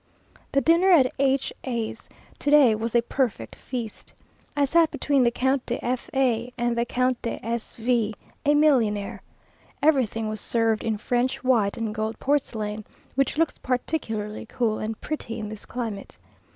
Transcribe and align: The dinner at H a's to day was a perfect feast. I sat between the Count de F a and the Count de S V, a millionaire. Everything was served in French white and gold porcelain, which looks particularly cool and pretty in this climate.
The 0.53 0.61
dinner 0.61 0.89
at 0.89 1.11
H 1.19 1.53
a's 1.63 2.09
to 2.39 2.49
day 2.49 2.73
was 2.73 2.95
a 2.95 3.03
perfect 3.03 3.55
feast. 3.55 4.13
I 4.57 4.65
sat 4.65 4.89
between 4.89 5.21
the 5.21 5.29
Count 5.29 5.63
de 5.67 5.77
F 5.85 6.09
a 6.15 6.51
and 6.57 6.75
the 6.75 6.85
Count 6.85 7.21
de 7.21 7.39
S 7.45 7.75
V, 7.75 8.15
a 8.43 8.55
millionaire. 8.55 9.21
Everything 9.83 10.27
was 10.27 10.41
served 10.41 10.81
in 10.83 10.97
French 10.97 11.43
white 11.43 11.77
and 11.77 11.93
gold 11.93 12.17
porcelain, 12.19 12.83
which 13.13 13.37
looks 13.37 13.59
particularly 13.59 14.47
cool 14.47 14.79
and 14.79 14.99
pretty 15.01 15.37
in 15.39 15.49
this 15.49 15.67
climate. 15.67 16.17